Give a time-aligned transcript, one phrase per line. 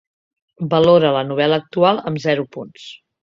[0.71, 2.89] valora la novel·la actual amb zero punts